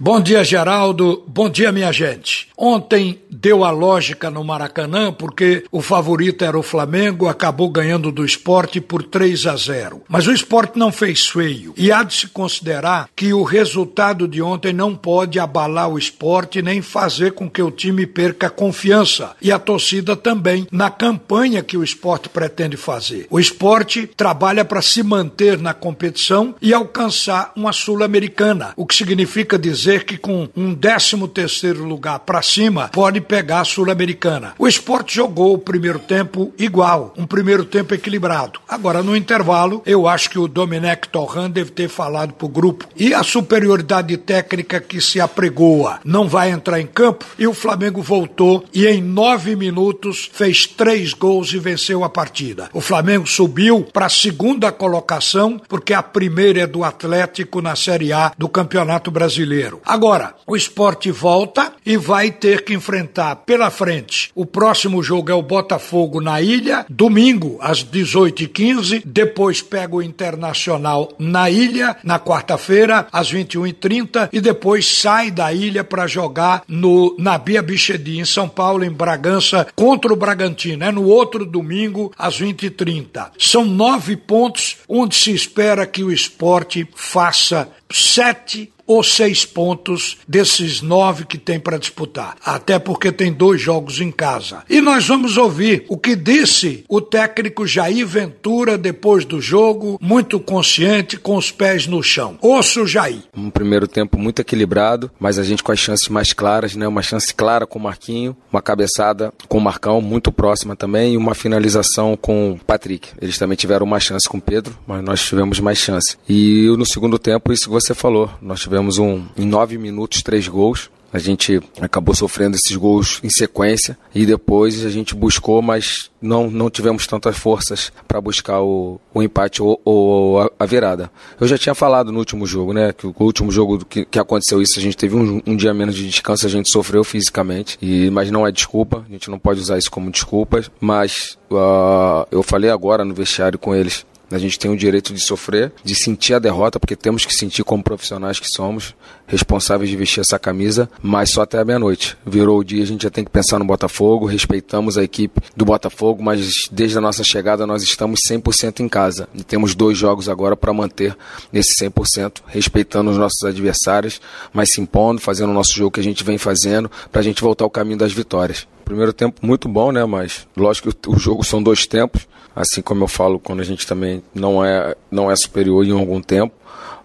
Bom 0.00 0.20
dia, 0.20 0.44
Geraldo. 0.44 1.24
Bom 1.26 1.50
dia, 1.50 1.72
minha 1.72 1.90
gente. 1.90 2.46
Ontem 2.56 3.20
deu 3.28 3.64
a 3.64 3.70
lógica 3.72 4.30
no 4.30 4.44
Maracanã 4.44 5.12
porque 5.12 5.64
o 5.72 5.82
favorito 5.82 6.44
era 6.44 6.56
o 6.56 6.62
Flamengo, 6.62 7.26
acabou 7.26 7.68
ganhando 7.68 8.12
do 8.12 8.24
esporte 8.24 8.80
por 8.80 9.02
3 9.02 9.48
a 9.48 9.56
0. 9.56 10.02
Mas 10.08 10.28
o 10.28 10.32
esporte 10.32 10.78
não 10.78 10.92
fez 10.92 11.26
feio 11.26 11.74
e 11.76 11.90
há 11.90 12.04
de 12.04 12.14
se 12.14 12.28
considerar 12.28 13.08
que 13.16 13.32
o 13.32 13.42
resultado 13.42 14.28
de 14.28 14.40
ontem 14.40 14.72
não 14.72 14.94
pode 14.94 15.40
abalar 15.40 15.88
o 15.88 15.98
esporte 15.98 16.62
nem 16.62 16.80
fazer 16.80 17.32
com 17.32 17.50
que 17.50 17.60
o 17.62 17.70
time 17.70 18.06
perca 18.06 18.48
confiança 18.48 19.34
e 19.42 19.50
a 19.50 19.58
torcida 19.58 20.14
também 20.14 20.68
na 20.70 20.90
campanha 20.90 21.60
que 21.60 21.76
o 21.76 21.82
esporte 21.82 22.28
pretende 22.28 22.76
fazer. 22.76 23.26
O 23.30 23.40
esporte 23.40 24.08
trabalha 24.16 24.64
para 24.64 24.80
se 24.80 25.02
manter 25.02 25.58
na 25.58 25.74
competição 25.74 26.54
e 26.62 26.72
alcançar 26.72 27.52
uma 27.56 27.72
Sul-Americana, 27.72 28.74
o 28.76 28.86
que 28.86 28.94
significa 28.94 29.58
dizer 29.58 29.87
que 30.04 30.18
com 30.18 30.48
um 30.56 30.74
13 30.74 31.28
terceiro 31.28 31.84
lugar 31.84 32.18
para 32.20 32.42
cima 32.42 32.88
pode 32.88 33.20
pegar 33.20 33.60
a 33.60 33.64
Sul-Americana. 33.64 34.54
O 34.58 34.68
esporte 34.68 35.14
jogou 35.14 35.54
o 35.54 35.58
primeiro 35.58 35.98
tempo 35.98 36.52
igual, 36.58 37.14
um 37.16 37.26
primeiro 37.26 37.64
tempo 37.64 37.94
equilibrado. 37.94 38.60
Agora, 38.68 39.02
no 39.02 39.16
intervalo, 39.16 39.82
eu 39.86 40.06
acho 40.06 40.28
que 40.28 40.38
o 40.38 40.48
Domenech 40.48 41.08
Torran 41.08 41.50
deve 41.50 41.70
ter 41.70 41.88
falado 41.88 42.34
para 42.34 42.44
o 42.46 42.50
grupo. 42.50 42.86
E 42.96 43.14
a 43.14 43.22
superioridade 43.22 44.16
técnica 44.16 44.80
que 44.80 45.00
se 45.00 45.20
apregoa 45.20 46.00
não 46.04 46.28
vai 46.28 46.50
entrar 46.50 46.80
em 46.80 46.86
campo 46.86 47.24
e 47.38 47.46
o 47.46 47.54
Flamengo 47.54 48.02
voltou 48.02 48.64
e 48.74 48.86
em 48.86 49.00
nove 49.00 49.56
minutos 49.56 50.28
fez 50.32 50.66
três 50.66 51.14
gols 51.14 51.52
e 51.52 51.58
venceu 51.58 52.04
a 52.04 52.10
partida. 52.10 52.68
O 52.74 52.80
Flamengo 52.80 53.26
subiu 53.26 53.86
para 53.92 54.06
a 54.06 54.10
segunda 54.10 54.70
colocação 54.70 55.60
porque 55.68 55.94
a 55.94 56.02
primeira 56.02 56.60
é 56.60 56.66
do 56.66 56.84
Atlético 56.84 57.62
na 57.62 57.76
Série 57.76 58.12
A 58.12 58.32
do 58.36 58.48
Campeonato 58.48 59.10
Brasileiro. 59.10 59.77
Agora, 59.84 60.34
o 60.46 60.56
esporte 60.56 61.10
volta 61.10 61.72
e 61.84 61.96
vai 61.96 62.30
ter 62.30 62.64
que 62.64 62.74
enfrentar 62.74 63.36
pela 63.36 63.70
frente. 63.70 64.30
O 64.34 64.46
próximo 64.46 65.02
jogo 65.02 65.30
é 65.30 65.34
o 65.34 65.42
Botafogo 65.42 66.20
na 66.20 66.40
ilha, 66.40 66.84
domingo 66.88 67.58
às 67.60 67.84
18h15. 67.84 69.02
Depois 69.04 69.62
pega 69.62 69.96
o 69.96 70.02
Internacional 70.02 71.12
na 71.18 71.50
ilha, 71.50 71.96
na 72.02 72.18
quarta-feira, 72.18 73.06
às 73.12 73.32
21h30. 73.32 74.28
E 74.32 74.40
depois 74.40 74.86
sai 74.86 75.30
da 75.30 75.52
ilha 75.52 75.84
para 75.84 76.06
jogar 76.06 76.62
no, 76.68 77.14
na 77.18 77.38
Bia 77.38 77.62
Bichedi, 77.62 78.18
em 78.18 78.24
São 78.24 78.48
Paulo, 78.48 78.84
em 78.84 78.90
Bragança, 78.90 79.66
contra 79.74 80.12
o 80.12 80.16
Bragantino. 80.16 80.84
É 80.84 80.92
no 80.92 81.04
outro 81.04 81.44
domingo, 81.44 82.12
às 82.18 82.40
20h30. 82.40 83.30
São 83.38 83.64
nove 83.64 84.16
pontos 84.16 84.78
onde 84.88 85.14
se 85.14 85.32
espera 85.32 85.86
que 85.86 86.02
o 86.02 86.12
esporte 86.12 86.88
faça 86.94 87.68
sete 87.90 88.72
ou 88.88 89.04
seis 89.04 89.44
pontos 89.44 90.16
desses 90.26 90.82
nove 90.82 91.26
que 91.26 91.38
tem 91.38 91.60
para 91.60 91.78
disputar. 91.78 92.36
Até 92.44 92.78
porque 92.78 93.12
tem 93.12 93.32
dois 93.32 93.60
jogos 93.60 94.00
em 94.00 94.10
casa. 94.10 94.64
E 94.68 94.80
nós 94.80 95.06
vamos 95.06 95.36
ouvir 95.36 95.84
o 95.88 95.98
que 95.98 96.16
disse 96.16 96.84
o 96.88 97.00
técnico 97.00 97.66
Jair 97.66 98.06
Ventura 98.06 98.78
depois 98.78 99.26
do 99.26 99.40
jogo, 99.40 99.98
muito 100.00 100.40
consciente, 100.40 101.18
com 101.18 101.36
os 101.36 101.50
pés 101.50 101.86
no 101.86 102.02
chão. 102.02 102.38
Ouça 102.40 102.80
o 102.80 102.86
Jair. 102.86 103.22
Um 103.36 103.50
primeiro 103.50 103.86
tempo 103.86 104.18
muito 104.18 104.40
equilibrado, 104.40 105.10
mas 105.20 105.38
a 105.38 105.42
gente 105.42 105.62
com 105.62 105.70
as 105.70 105.78
chances 105.78 106.08
mais 106.08 106.32
claras, 106.32 106.74
né? 106.74 106.88
Uma 106.88 107.02
chance 107.02 107.34
clara 107.34 107.66
com 107.66 107.78
o 107.78 107.82
Marquinho, 107.82 108.34
uma 108.50 108.62
cabeçada 108.62 109.32
com 109.48 109.58
o 109.58 109.60
Marcão, 109.60 110.00
muito 110.00 110.32
próxima 110.32 110.74
também, 110.74 111.12
e 111.12 111.16
uma 111.16 111.34
finalização 111.34 112.16
com 112.16 112.52
o 112.52 112.58
Patrick. 112.58 113.10
Eles 113.20 113.36
também 113.36 113.56
tiveram 113.56 113.84
uma 113.84 114.00
chance 114.00 114.26
com 114.26 114.38
o 114.38 114.42
Pedro, 114.42 114.74
mas 114.86 115.04
nós 115.04 115.20
tivemos 115.20 115.60
mais 115.60 115.76
chance. 115.76 116.16
E 116.26 116.66
no 116.78 116.86
segundo 116.86 117.18
tempo, 117.18 117.52
isso 117.52 117.64
que 117.64 117.70
você 117.70 117.92
falou, 117.92 118.30
nós 118.40 118.60
tivemos 118.60 118.77
tivemos 118.78 118.98
um, 118.98 119.26
em 119.36 119.44
nove 119.44 119.76
minutos, 119.76 120.22
três 120.22 120.46
gols. 120.46 120.88
A 121.10 121.18
gente 121.18 121.58
acabou 121.80 122.14
sofrendo 122.14 122.54
esses 122.54 122.76
gols 122.76 123.18
em 123.24 123.30
sequência 123.30 123.96
e 124.14 124.26
depois 124.26 124.84
a 124.84 124.90
gente 124.90 125.14
buscou, 125.14 125.62
mas 125.62 126.10
não, 126.20 126.50
não 126.50 126.68
tivemos 126.68 127.06
tantas 127.06 127.36
forças 127.36 127.90
para 128.06 128.20
buscar 128.20 128.60
o, 128.60 129.00
o 129.14 129.22
empate 129.22 129.62
ou, 129.62 129.80
ou 129.86 130.42
a, 130.42 130.50
a, 130.58 130.66
virada. 130.66 131.10
Eu 131.40 131.48
já 131.48 131.56
tinha 131.56 131.74
falado 131.74 132.12
no 132.12 132.18
último 132.18 132.46
jogo, 132.46 132.74
né? 132.74 132.92
Que 132.92 133.06
o 133.06 133.14
último 133.20 133.50
jogo 133.50 133.86
que, 133.86 134.04
que 134.04 134.18
aconteceu 134.18 134.60
isso, 134.60 134.78
a 134.78 134.82
gente 134.82 134.98
teve 134.98 135.16
um, 135.16 135.40
um, 135.46 135.56
dia 135.56 135.72
menos 135.72 135.94
de 135.94 136.06
descanso, 136.06 136.44
a 136.44 136.50
gente 136.50 136.70
sofreu 136.70 137.02
fisicamente, 137.02 137.78
e, 137.80 138.10
mas 138.10 138.30
não 138.30 138.46
é 138.46 138.52
desculpa, 138.52 139.02
a 139.08 139.10
gente 139.10 139.30
não 139.30 139.38
pode 139.38 139.60
usar 139.60 139.78
isso 139.78 139.90
como 139.90 140.10
desculpa. 140.10 140.62
Mas 140.78 141.38
uh, 141.50 142.28
eu 142.30 142.42
falei 142.42 142.68
agora 142.68 143.02
no 143.02 143.14
vestiário 143.14 143.58
com 143.58 143.74
eles 143.74 144.04
a 144.30 144.38
gente 144.38 144.58
tem 144.58 144.70
o 144.70 144.76
direito 144.76 145.12
de 145.12 145.20
sofrer, 145.20 145.72
de 145.82 145.94
sentir 145.94 146.34
a 146.34 146.38
derrota, 146.38 146.78
porque 146.78 146.94
temos 146.94 147.24
que 147.24 147.32
sentir 147.32 147.64
como 147.64 147.82
profissionais 147.82 148.38
que 148.38 148.48
somos, 148.48 148.94
responsáveis 149.26 149.90
de 149.90 149.96
vestir 149.96 150.20
essa 150.20 150.38
camisa, 150.38 150.88
mas 151.02 151.30
só 151.30 151.42
até 151.42 151.58
a 151.58 151.64
meia-noite. 151.64 152.16
Virou 152.26 152.58
o 152.58 152.64
dia, 152.64 152.82
a 152.82 152.86
gente 152.86 153.02
já 153.02 153.10
tem 153.10 153.24
que 153.24 153.30
pensar 153.30 153.58
no 153.58 153.64
Botafogo, 153.64 154.26
respeitamos 154.26 154.98
a 154.98 155.02
equipe 155.02 155.40
do 155.56 155.64
Botafogo, 155.64 156.22
mas 156.22 156.50
desde 156.70 156.98
a 156.98 157.00
nossa 157.00 157.24
chegada 157.24 157.66
nós 157.66 157.82
estamos 157.82 158.20
100% 158.28 158.80
em 158.80 158.88
casa. 158.88 159.28
E 159.34 159.42
temos 159.42 159.74
dois 159.74 159.96
jogos 159.96 160.28
agora 160.28 160.56
para 160.56 160.72
manter 160.72 161.16
esse 161.52 161.84
100%, 161.84 162.42
respeitando 162.46 163.10
os 163.10 163.18
nossos 163.18 163.42
adversários, 163.44 164.20
mas 164.52 164.70
se 164.72 164.80
impondo, 164.80 165.20
fazendo 165.20 165.50
o 165.50 165.54
nosso 165.54 165.74
jogo 165.74 165.92
que 165.92 166.00
a 166.00 166.04
gente 166.04 166.24
vem 166.24 166.38
fazendo, 166.38 166.90
para 167.10 167.20
a 167.20 167.24
gente 167.24 167.42
voltar 167.42 167.64
ao 167.64 167.70
caminho 167.70 167.98
das 167.98 168.12
vitórias. 168.12 168.66
Primeiro 168.84 169.12
tempo 169.12 169.44
muito 169.46 169.68
bom, 169.68 169.92
né? 169.92 170.04
Mas 170.06 170.46
lógico 170.56 170.90
que 170.94 171.10
o 171.10 171.18
jogo 171.18 171.44
são 171.44 171.62
dois 171.62 171.86
tempos 171.86 172.26
assim 172.58 172.82
como 172.82 173.04
eu 173.04 173.08
falo 173.08 173.38
quando 173.38 173.60
a 173.60 173.64
gente 173.64 173.86
também 173.86 174.20
não 174.34 174.64
é, 174.64 174.96
não 175.10 175.30
é 175.30 175.36
superior 175.36 175.86
em 175.86 175.92
algum 175.92 176.20
tempo, 176.20 176.52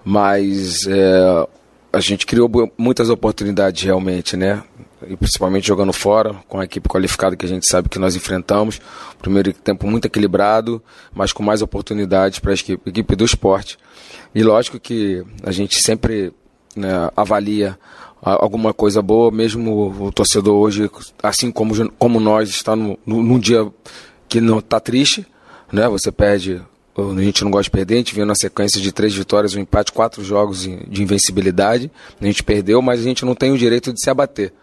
mas 0.03 0.87
é, 0.87 1.47
a 1.93 1.99
gente 1.99 2.25
criou 2.25 2.49
muitas 2.75 3.07
oportunidades 3.11 3.83
realmente, 3.83 4.35
né? 4.35 4.63
E 5.07 5.15
principalmente 5.15 5.67
jogando 5.67 5.93
fora, 5.93 6.33
com 6.47 6.59
a 6.59 6.63
equipe 6.63 6.89
qualificada 6.89 7.35
que 7.35 7.45
a 7.45 7.49
gente 7.49 7.67
sabe 7.69 7.87
que 7.87 7.99
nós 7.99 8.15
enfrentamos. 8.15 8.81
Primeiro 9.21 9.53
tempo 9.53 9.85
muito 9.85 10.05
equilibrado, 10.05 10.81
mas 11.13 11.31
com 11.31 11.43
mais 11.43 11.61
oportunidades 11.61 12.39
para 12.39 12.51
a 12.51 12.55
equipe, 12.55 12.89
equipe 12.89 13.15
do 13.15 13.23
esporte. 13.23 13.77
E 14.33 14.41
lógico 14.41 14.79
que 14.79 15.23
a 15.43 15.51
gente 15.51 15.83
sempre 15.83 16.33
né, 16.75 17.11
avalia 17.15 17.77
alguma 18.23 18.73
coisa 18.73 19.01
boa, 19.01 19.29
mesmo 19.29 19.93
o 19.99 20.11
torcedor 20.11 20.55
hoje, 20.55 20.89
assim 21.21 21.51
como, 21.51 21.91
como 21.91 22.19
nós, 22.19 22.49
está 22.49 22.75
no, 22.75 22.97
num 23.05 23.37
dia 23.37 23.69
que 24.27 24.41
não 24.41 24.59
está 24.59 24.79
triste, 24.79 25.27
né? 25.73 25.89
Você 25.89 26.11
perde, 26.11 26.61
a 26.95 27.22
gente 27.22 27.44
não 27.44 27.50
gosta 27.50 27.63
de 27.63 27.72
perder, 27.72 27.95
a 27.95 27.97
gente 27.97 28.13
viu 28.13 28.25
na 28.25 28.35
sequência 28.35 28.79
de 28.79 28.91
três 28.91 29.13
vitórias, 29.16 29.56
um 29.56 29.59
empate, 29.59 29.91
quatro 29.91 30.23
jogos 30.23 30.61
de 30.61 31.01
invencibilidade. 31.01 31.91
A 32.22 32.25
gente 32.25 32.44
perdeu, 32.44 32.79
mas 32.81 33.00
a 33.00 33.03
gente 33.03 33.25
não 33.25 33.34
tem 33.34 33.51
o 33.51 33.57
direito 33.57 33.91
de 33.91 34.00
se 34.00 34.09
abater. 34.09 34.53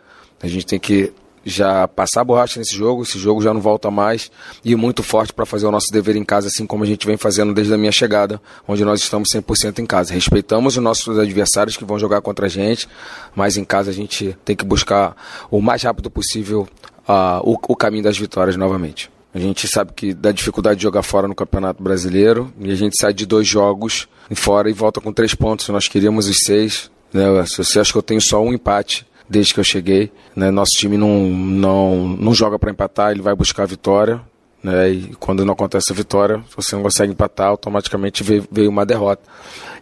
A 0.40 0.46
gente 0.46 0.64
tem 0.64 0.78
que 0.78 1.12
já 1.44 1.88
passar 1.88 2.20
a 2.20 2.24
borracha 2.24 2.60
nesse 2.60 2.76
jogo, 2.76 3.02
esse 3.02 3.18
jogo 3.18 3.40
já 3.42 3.52
não 3.52 3.60
volta 3.60 3.90
mais, 3.90 4.30
e 4.64 4.76
muito 4.76 5.02
forte 5.02 5.32
para 5.32 5.46
fazer 5.46 5.66
o 5.66 5.70
nosso 5.70 5.90
dever 5.90 6.14
em 6.14 6.24
casa, 6.24 6.48
assim 6.48 6.66
como 6.66 6.84
a 6.84 6.86
gente 6.86 7.06
vem 7.06 7.16
fazendo 7.16 7.52
desde 7.54 7.72
a 7.72 7.78
minha 7.78 7.90
chegada, 7.90 8.40
onde 8.68 8.84
nós 8.84 9.00
estamos 9.00 9.30
100% 9.34 9.78
em 9.78 9.86
casa. 9.86 10.12
Respeitamos 10.12 10.76
os 10.76 10.82
nossos 10.82 11.18
adversários 11.18 11.76
que 11.76 11.84
vão 11.84 11.98
jogar 11.98 12.20
contra 12.20 12.46
a 12.46 12.48
gente, 12.48 12.86
mas 13.34 13.56
em 13.56 13.64
casa 13.64 13.90
a 13.90 13.94
gente 13.94 14.36
tem 14.44 14.54
que 14.54 14.64
buscar 14.64 15.16
o 15.50 15.60
mais 15.60 15.82
rápido 15.82 16.10
possível 16.10 16.68
uh, 17.08 17.40
o, 17.42 17.58
o 17.68 17.74
caminho 17.74 18.04
das 18.04 18.18
vitórias 18.18 18.54
novamente. 18.56 19.10
A 19.32 19.38
gente 19.38 19.68
sabe 19.68 19.92
que 19.94 20.12
dá 20.12 20.32
dificuldade 20.32 20.76
de 20.76 20.82
jogar 20.82 21.02
fora 21.02 21.28
no 21.28 21.34
Campeonato 21.34 21.82
Brasileiro 21.82 22.52
e 22.58 22.70
a 22.70 22.74
gente 22.74 22.96
sai 23.00 23.12
de 23.12 23.24
dois 23.24 23.46
jogos 23.46 24.08
fora 24.34 24.68
e 24.68 24.72
volta 24.72 25.00
com 25.00 25.12
três 25.12 25.34
pontos. 25.34 25.68
Nós 25.68 25.86
queríamos 25.86 26.28
os 26.28 26.38
seis. 26.44 26.90
Né? 27.12 27.24
Você 27.42 27.78
acha 27.78 27.92
que 27.92 27.98
eu 27.98 28.02
tenho 28.02 28.20
só 28.20 28.42
um 28.42 28.52
empate 28.52 29.06
desde 29.28 29.54
que 29.54 29.60
eu 29.60 29.64
cheguei, 29.64 30.10
né? 30.34 30.50
nosso 30.50 30.72
time 30.72 30.96
não, 30.96 31.26
não, 31.28 32.08
não 32.08 32.34
joga 32.34 32.58
para 32.58 32.72
empatar, 32.72 33.12
ele 33.12 33.22
vai 33.22 33.32
buscar 33.32 33.62
a 33.62 33.66
vitória. 33.66 34.20
Né? 34.60 34.90
E 34.90 35.14
quando 35.20 35.44
não 35.44 35.52
acontece 35.52 35.92
a 35.92 35.94
vitória, 35.94 36.42
você 36.56 36.74
não 36.74 36.82
consegue 36.82 37.12
empatar, 37.12 37.46
automaticamente 37.46 38.24
veio, 38.24 38.46
veio 38.50 38.68
uma 38.68 38.84
derrota. 38.84 39.22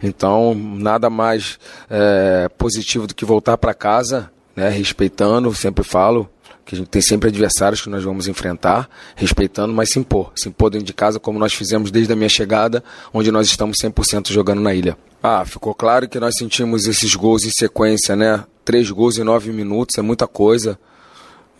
Então, 0.03 0.53
nada 0.53 1.09
mais 1.09 1.59
é, 1.89 2.47
positivo 2.57 3.07
do 3.07 3.15
que 3.15 3.25
voltar 3.25 3.57
para 3.57 3.73
casa, 3.73 4.31
né? 4.55 4.69
respeitando, 4.69 5.53
sempre 5.55 5.83
falo, 5.83 6.29
que 6.65 6.75
a 6.75 6.77
gente 6.77 6.87
tem 6.87 7.01
sempre 7.01 7.29
adversários 7.29 7.81
que 7.81 7.89
nós 7.89 8.03
vamos 8.03 8.27
enfrentar, 8.27 8.89
respeitando, 9.15 9.73
mas 9.73 9.89
se 9.91 9.99
impor. 9.99 10.31
Se 10.35 10.49
impor 10.49 10.69
dentro 10.69 10.85
de 10.85 10.93
casa, 10.93 11.19
como 11.19 11.39
nós 11.39 11.53
fizemos 11.53 11.91
desde 11.91 12.13
a 12.13 12.15
minha 12.15 12.29
chegada, 12.29 12.83
onde 13.13 13.31
nós 13.31 13.47
estamos 13.47 13.77
100% 13.81 14.31
jogando 14.31 14.61
na 14.61 14.73
ilha. 14.73 14.97
Ah, 15.21 15.43
ficou 15.45 15.73
claro 15.73 16.07
que 16.07 16.19
nós 16.19 16.35
sentimos 16.37 16.87
esses 16.87 17.13
gols 17.15 17.43
em 17.43 17.51
sequência, 17.51 18.15
né? 18.15 18.43
Três 18.63 18.89
gols 18.89 19.17
em 19.17 19.23
nove 19.23 19.51
minutos 19.51 19.97
é 19.97 20.01
muita 20.01 20.27
coisa. 20.27 20.79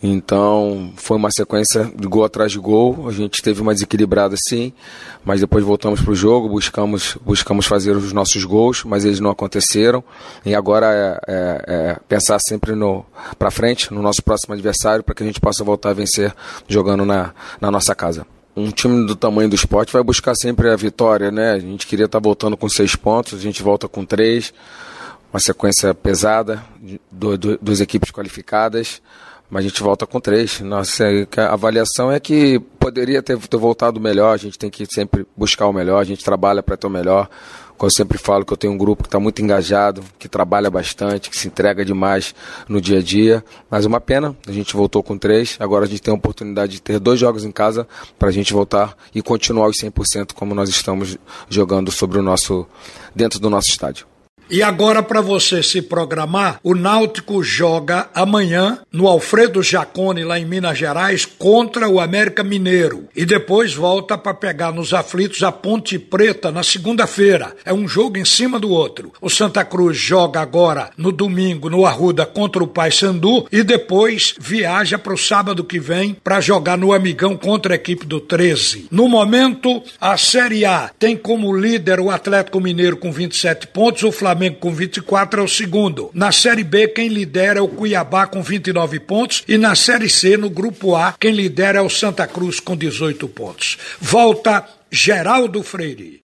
Então 0.01 0.93
foi 0.95 1.17
uma 1.17 1.29
sequência 1.29 1.91
de 1.95 2.07
gol 2.07 2.23
atrás 2.23 2.51
de 2.51 2.59
gol. 2.59 3.07
A 3.07 3.11
gente 3.11 3.41
teve 3.41 3.61
uma 3.61 3.73
desequilibrada 3.73 4.35
sim, 4.47 4.71
mas 5.25 5.41
depois 5.41 5.63
voltamos 5.63 6.01
para 6.01 6.11
o 6.11 6.15
jogo, 6.15 6.47
buscamos, 6.47 7.17
buscamos 7.25 7.65
fazer 7.65 7.91
os 7.91 8.13
nossos 8.13 8.43
gols, 8.45 8.83
mas 8.85 9.03
eles 9.03 9.19
não 9.19 9.29
aconteceram. 9.29 10.03
E 10.45 10.55
agora 10.55 10.87
é, 10.87 11.19
é, 11.27 11.63
é 11.67 11.97
pensar 12.07 12.39
sempre 12.39 12.73
para 13.37 13.51
frente, 13.51 13.93
no 13.93 14.01
nosso 14.01 14.23
próximo 14.23 14.53
adversário, 14.53 15.03
para 15.03 15.13
que 15.13 15.23
a 15.23 15.25
gente 15.25 15.39
possa 15.39 15.63
voltar 15.63 15.89
a 15.89 15.93
vencer 15.93 16.33
jogando 16.67 17.05
na, 17.05 17.33
na 17.59 17.69
nossa 17.69 17.93
casa. 17.93 18.25
Um 18.55 18.71
time 18.71 19.05
do 19.05 19.15
tamanho 19.15 19.49
do 19.49 19.55
esporte 19.55 19.91
vai 19.93 20.03
buscar 20.03 20.33
sempre 20.35 20.69
a 20.69 20.75
vitória, 20.75 21.29
né? 21.29 21.51
A 21.51 21.59
gente 21.59 21.85
queria 21.85 22.05
estar 22.05 22.19
tá 22.19 22.23
voltando 22.23 22.55
com 22.55 22.67
seis 22.69 22.95
pontos, 22.95 23.37
a 23.37 23.41
gente 23.41 23.61
volta 23.61 23.87
com 23.87 24.05
três 24.05 24.53
uma 25.31 25.39
sequência 25.39 25.93
pesada, 25.93 26.63
duas 27.61 27.79
equipes 27.79 28.11
qualificadas, 28.11 29.01
mas 29.49 29.65
a 29.65 29.67
gente 29.67 29.81
volta 29.81 30.05
com 30.05 30.19
três. 30.19 30.59
Nossa 30.61 31.05
a 31.37 31.53
avaliação 31.53 32.11
é 32.11 32.19
que 32.19 32.59
poderia 32.79 33.21
ter, 33.21 33.37
ter 33.37 33.57
voltado 33.57 33.99
melhor, 33.99 34.33
a 34.33 34.37
gente 34.37 34.57
tem 34.57 34.69
que 34.69 34.85
sempre 34.85 35.25
buscar 35.35 35.67
o 35.67 35.73
melhor, 35.73 35.99
a 35.99 36.03
gente 36.03 36.23
trabalha 36.23 36.61
para 36.61 36.77
ter 36.77 36.87
o 36.87 36.89
melhor. 36.89 37.29
Eu 37.81 37.89
sempre 37.89 38.17
falo 38.17 38.45
que 38.45 38.51
eu 38.51 38.57
tenho 38.57 38.73
um 38.73 38.77
grupo 38.77 39.03
que 39.03 39.07
está 39.07 39.21
muito 39.21 39.41
engajado, 39.41 40.03
que 40.17 40.27
trabalha 40.27 40.69
bastante, 40.69 41.29
que 41.29 41.37
se 41.37 41.47
entrega 41.47 41.85
demais 41.85 42.35
no 42.67 42.81
dia 42.81 42.99
a 42.99 43.01
dia. 43.01 43.43
Mas 43.69 43.85
uma 43.85 44.01
pena, 44.01 44.35
a 44.45 44.51
gente 44.51 44.75
voltou 44.75 45.01
com 45.01 45.17
três. 45.17 45.55
Agora 45.61 45.85
a 45.85 45.87
gente 45.87 46.01
tem 46.01 46.13
a 46.13 46.17
oportunidade 46.17 46.73
de 46.73 46.81
ter 46.81 46.99
dois 46.99 47.17
jogos 47.17 47.45
em 47.45 47.51
casa 47.51 47.87
para 48.17 48.27
a 48.27 48.31
gente 48.33 48.51
voltar 48.51 48.97
e 49.15 49.21
continuar 49.21 49.69
os 49.69 49.77
100% 49.77 50.33
como 50.33 50.53
nós 50.53 50.67
estamos 50.67 51.17
jogando 51.49 51.89
sobre 51.89 52.19
o 52.19 52.21
nosso 52.21 52.67
dentro 53.15 53.39
do 53.39 53.49
nosso 53.49 53.69
estádio. 53.69 54.05
E 54.51 54.63
agora, 54.63 55.03
para 55.03 55.21
você 55.21 55.61
se 55.61 55.79
programar, 55.79 56.59
o 56.63 56.73
Náutico 56.73 57.43
joga 57.43 58.09
amanhã 58.15 58.79
no 58.91 59.07
Alfredo 59.07 59.61
Jacone, 59.61 60.23
lá 60.23 60.39
em 60.39 60.45
Minas 60.45 60.75
Gerais, 60.75 61.23
contra 61.23 61.87
o 61.87 61.99
América 61.99 62.43
Mineiro. 62.43 63.07
E 63.15 63.27
depois 63.27 63.75
volta 63.75 64.17
para 64.17 64.33
pegar 64.33 64.71
nos 64.71 64.91
aflitos 64.91 65.43
a 65.43 65.51
Ponte 65.51 65.99
Preta 65.99 66.51
na 66.51 66.63
segunda-feira. 66.63 67.55
É 67.63 67.71
um 67.71 67.87
jogo 67.87 68.17
em 68.17 68.25
cima 68.25 68.59
do 68.59 68.71
outro. 68.71 69.13
O 69.21 69.29
Santa 69.29 69.63
Cruz 69.63 69.95
joga 69.95 70.41
agora 70.41 70.89
no 70.97 71.11
domingo 71.11 71.69
no 71.69 71.85
Arruda 71.85 72.25
contra 72.25 72.63
o 72.63 72.67
Paysandu 72.67 73.45
e 73.51 73.61
depois 73.61 74.33
viaja 74.39 74.97
para 74.97 75.13
o 75.13 75.17
sábado 75.17 75.63
que 75.63 75.79
vem 75.79 76.17
para 76.23 76.41
jogar 76.41 76.75
no 76.75 76.91
Amigão 76.91 77.37
contra 77.37 77.75
a 77.75 77.77
equipe 77.77 78.03
do 78.03 78.19
13. 78.19 78.87
No 78.89 79.07
momento, 79.07 79.83
a 80.01 80.17
Série 80.17 80.65
A 80.65 80.89
tem 80.97 81.15
como 81.15 81.55
líder 81.55 81.99
o 81.99 82.09
Atlético 82.09 82.59
Mineiro 82.59 82.97
com 82.97 83.11
27 83.11 83.67
pontos, 83.67 84.01
o 84.01 84.11
Flamengo 84.11 84.38
Flamengo 84.39 84.55
com 84.55 84.73
24 84.73 85.41
é 85.41 85.43
o 85.43 85.47
segundo. 85.49 86.09
Na 86.13 86.31
Série 86.31 86.63
B, 86.63 86.87
quem 86.87 87.09
lidera 87.09 87.59
é 87.59 87.61
o 87.61 87.67
Cuiabá 87.67 88.25
com 88.25 88.41
29 88.41 88.97
pontos. 89.01 89.43
E 89.45 89.57
na 89.57 89.75
Série 89.75 90.09
C, 90.09 90.37
no 90.37 90.49
Grupo 90.49 90.95
A, 90.95 91.13
quem 91.19 91.33
lidera 91.33 91.79
é 91.79 91.81
o 91.81 91.89
Santa 91.89 92.25
Cruz 92.25 92.61
com 92.61 92.77
18 92.77 93.27
pontos. 93.27 93.77
Volta 93.99 94.65
Geraldo 94.89 95.61
Freire. 95.61 96.17